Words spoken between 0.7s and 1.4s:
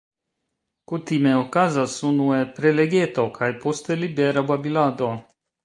Kutime